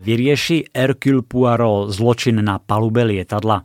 Vyrieši 0.00 0.72
Hercule 0.72 1.20
Poirot 1.20 1.92
zločin 1.92 2.40
na 2.40 2.56
palube 2.56 3.04
lietadla? 3.04 3.60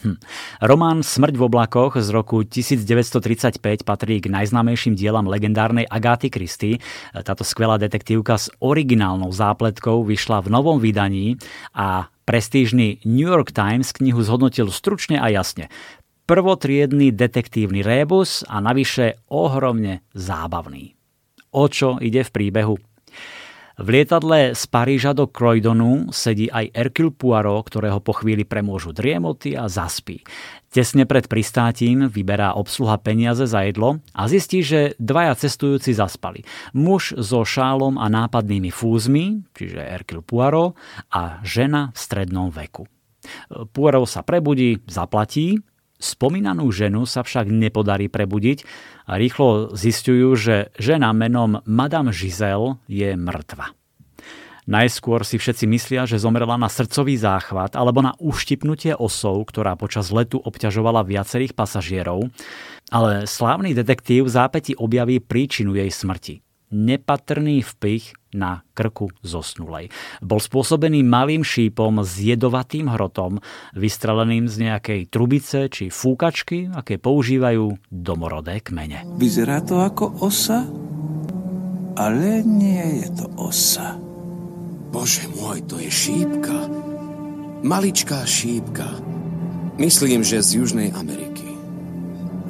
Hm. 0.00 0.16
Román 0.64 1.04
Smrť 1.04 1.36
v 1.36 1.44
oblakoch 1.44 2.00
z 2.00 2.08
roku 2.12 2.40
1935 2.44 3.60
patrí 3.84 4.20
k 4.20 4.32
najznámejším 4.32 4.96
dielam 4.96 5.28
legendárnej 5.28 5.84
Agáty 5.88 6.32
Christy. 6.32 6.80
Táto 7.12 7.44
skvelá 7.44 7.76
detektívka 7.76 8.40
s 8.40 8.48
originálnou 8.64 9.28
zápletkou 9.28 10.04
vyšla 10.04 10.44
v 10.44 10.48
novom 10.52 10.80
vydaní 10.80 11.36
a 11.76 12.08
prestížny 12.24 13.04
New 13.04 13.28
York 13.28 13.52
Times 13.52 13.92
knihu 13.92 14.24
zhodnotil 14.24 14.72
stručne 14.72 15.20
a 15.20 15.28
jasne. 15.28 15.68
Prvotriedný 16.24 17.12
detektívny 17.12 17.84
rébus 17.84 18.40
a 18.48 18.60
navyše 18.64 19.20
ohromne 19.28 20.04
zábavný. 20.16 20.96
O 21.52 21.68
čo 21.68 22.00
ide 22.00 22.24
v 22.24 22.30
príbehu? 22.32 22.74
V 23.80 23.88
lietadle 23.88 24.52
z 24.52 24.62
Paríža 24.68 25.16
do 25.16 25.24
Croydonu 25.24 26.12
sedí 26.12 26.52
aj 26.52 26.68
Hercule 26.76 27.16
Poirot, 27.16 27.64
ktorého 27.64 27.96
po 28.04 28.12
chvíli 28.12 28.44
premôžu 28.44 28.92
driemoty 28.92 29.56
a 29.56 29.72
zaspí. 29.72 30.20
Tesne 30.68 31.08
pred 31.08 31.24
pristátím 31.24 32.04
vyberá 32.12 32.52
obsluha 32.60 33.00
peniaze 33.00 33.48
za 33.48 33.64
jedlo 33.64 34.04
a 34.12 34.28
zistí, 34.28 34.60
že 34.60 34.92
dvaja 35.00 35.32
cestujúci 35.32 35.96
zaspali. 35.96 36.44
Muž 36.76 37.16
so 37.24 37.40
šálom 37.40 37.96
a 37.96 38.12
nápadnými 38.12 38.68
fúzmi, 38.68 39.48
čiže 39.56 39.80
Hercule 39.80 40.28
Poirot, 40.28 40.76
a 41.08 41.40
žena 41.40 41.88
v 41.96 41.98
strednom 42.04 42.52
veku. 42.52 42.84
Poirot 43.72 44.04
sa 44.04 44.20
prebudí, 44.20 44.84
zaplatí 44.92 45.56
Spomínanú 46.00 46.72
ženu 46.72 47.04
sa 47.04 47.20
však 47.20 47.52
nepodarí 47.52 48.08
prebudiť 48.08 48.64
a 49.04 49.20
rýchlo 49.20 49.76
zistujú, 49.76 50.32
že 50.32 50.72
žena 50.80 51.12
menom 51.12 51.60
Madame 51.68 52.10
Giselle 52.10 52.80
je 52.88 53.12
mŕtva. 53.14 53.76
Najskôr 54.64 55.26
si 55.28 55.36
všetci 55.36 55.66
myslia, 55.68 56.08
že 56.08 56.20
zomrela 56.20 56.56
na 56.56 56.72
srdcový 56.72 57.20
záchvat 57.20 57.76
alebo 57.76 58.00
na 58.00 58.16
uštipnutie 58.16 58.96
osov, 58.96 59.44
ktorá 59.50 59.76
počas 59.76 60.08
letu 60.08 60.40
obťažovala 60.40 61.04
viacerých 61.04 61.52
pasažierov, 61.52 62.32
ale 62.88 63.28
slávny 63.28 63.76
detektív 63.76 64.30
zápäti 64.30 64.72
objaví 64.78 65.20
príčinu 65.20 65.76
jej 65.76 65.90
smrti 65.90 66.40
nepatrný 66.70 67.62
vpich 67.66 68.14
na 68.30 68.62
krku 68.78 69.10
zosnulej. 69.26 69.90
Bol 70.22 70.38
spôsobený 70.38 71.02
malým 71.02 71.42
šípom 71.42 72.02
s 72.06 72.22
jedovatým 72.22 72.86
hrotom, 72.86 73.42
vystreleným 73.74 74.46
z 74.46 74.70
nejakej 74.70 75.00
trubice 75.10 75.66
či 75.66 75.90
fúkačky, 75.90 76.70
aké 76.70 76.96
používajú 77.02 77.74
domorodé 77.90 78.62
kmene. 78.62 79.02
Vyzerá 79.18 79.60
to 79.66 79.82
ako 79.82 80.22
osa, 80.22 80.62
ale 81.98 82.46
nie 82.46 83.02
je 83.02 83.08
to 83.18 83.26
osa. 83.34 83.98
Bože 84.90 85.26
môj, 85.38 85.62
to 85.66 85.78
je 85.78 85.90
šípka. 85.90 86.70
Maličká 87.62 88.26
šípka. 88.26 88.88
Myslím, 89.78 90.26
že 90.26 90.42
z 90.42 90.62
Južnej 90.62 90.90
Ameriky. 90.94 91.50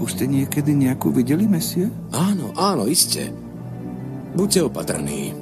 Už 0.00 0.16
ste 0.16 0.24
niekedy 0.24 0.72
nejakú 0.72 1.12
videli, 1.12 1.44
mesie? 1.44 1.92
Áno, 2.14 2.56
áno, 2.56 2.88
iste. 2.88 3.49
Buďte 4.40 4.72
opatrní. 4.72 5.36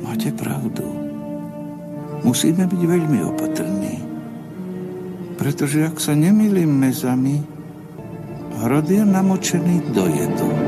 Máte 0.00 0.32
pravdu. 0.32 0.88
Musíme 2.24 2.64
byť 2.64 2.80
veľmi 2.80 3.20
opatrní. 3.28 4.00
Pretože 5.36 5.92
ak 5.92 6.00
sa 6.00 6.16
nemýlim 6.16 6.64
mezami, 6.64 7.44
hrod 8.64 8.88
je 8.88 9.04
namočený 9.04 9.92
do 9.92 10.08
jedu. 10.08 10.63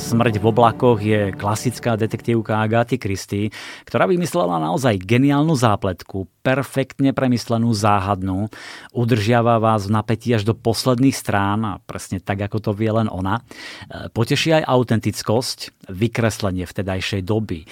Smrť 0.00 0.40
v 0.40 0.48
oblakoch 0.48 1.04
je 1.04 1.28
klasická 1.36 1.92
detektívka 1.92 2.56
Agáty 2.56 2.96
Christy, 2.96 3.52
ktorá 3.84 4.08
vymyslela 4.08 4.56
naozaj 4.56 4.96
geniálnu 4.96 5.52
zápletku, 5.52 6.24
perfektne 6.40 7.12
premyslenú 7.12 7.68
záhadnú, 7.76 8.48
udržiava 8.96 9.60
vás 9.60 9.84
v 9.84 10.00
napätí 10.00 10.32
až 10.32 10.48
do 10.48 10.56
posledných 10.56 11.12
strán 11.12 11.60
a 11.68 11.72
presne 11.84 12.16
tak, 12.16 12.40
ako 12.40 12.58
to 12.64 12.70
vie 12.72 12.88
len 12.88 13.12
ona. 13.12 13.44
E, 13.92 14.08
poteší 14.08 14.64
aj 14.64 14.72
autentickosť, 14.72 15.79
vykreslenie 15.90 16.64
vtedajšej 16.64 17.22
doby, 17.26 17.62
e, 17.62 17.66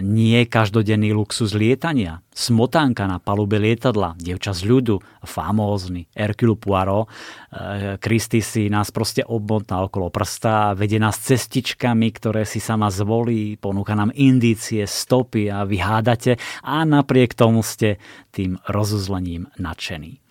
nie 0.00 0.46
každodenný 0.46 1.12
luxus 1.12 1.52
lietania, 1.52 2.24
smotánka 2.32 3.04
na 3.10 3.18
palube 3.18 3.58
lietadla, 3.58 4.16
dievča 4.16 4.54
z 4.54 4.62
ľudu, 4.64 4.96
famózny 5.26 6.06
Hercule 6.14 6.54
Poirot. 6.54 7.10
Kristy 7.98 8.40
e, 8.40 8.46
si 8.46 8.62
nás 8.70 8.94
proste 8.94 9.26
obmotná 9.26 9.82
okolo 9.84 10.08
prsta 10.08 10.78
vedie 10.78 11.02
nás 11.02 11.18
cestičkami, 11.18 12.08
ktoré 12.14 12.46
si 12.46 12.62
sama 12.62 12.88
zvolí, 12.88 13.58
ponúka 13.58 13.98
nám 13.98 14.14
indície, 14.14 14.86
stopy 14.86 15.50
a 15.50 15.66
vyhádate 15.66 16.38
a 16.62 16.86
napriek 16.86 17.34
tomu 17.34 17.66
ste 17.66 17.98
tým 18.30 18.60
rozuzlením 18.70 19.50
nadšení. 19.58 20.22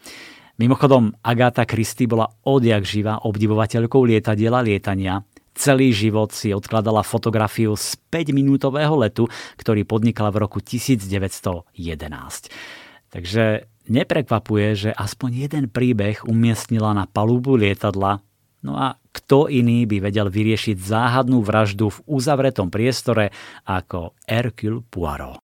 Mimochodom, 0.55 1.11
Agáta 1.19 1.67
Christy 1.67 2.07
bola 2.07 2.31
odjak 2.47 2.87
živa 2.87 3.19
obdivovateľkou 3.27 4.07
lietadiela 4.07 4.63
lietania 4.63 5.19
Celý 5.55 5.95
život 5.95 6.35
si 6.35 6.51
odkladala 6.51 6.99
fotografiu 6.99 7.79
z 7.79 7.95
5-minútového 8.11 8.91
letu, 8.99 9.31
ktorý 9.55 9.87
podnikala 9.87 10.27
v 10.35 10.43
roku 10.43 10.59
1911. 10.59 11.71
Takže 13.07 13.63
neprekvapuje, 13.87 14.67
že 14.75 14.89
aspoň 14.91 15.47
jeden 15.47 15.65
príbeh 15.71 16.27
umiestnila 16.27 16.91
na 16.91 17.07
palúbu 17.07 17.55
lietadla, 17.55 18.19
no 18.67 18.75
a 18.75 18.99
kto 19.15 19.47
iný 19.47 19.87
by 19.87 20.11
vedel 20.11 20.27
vyriešiť 20.27 20.75
záhadnú 20.75 21.39
vraždu 21.39 21.87
v 21.87 22.03
uzavretom 22.03 22.67
priestore 22.67 23.31
ako 23.63 24.11
Hercule 24.27 24.83
Poirot. 24.83 25.39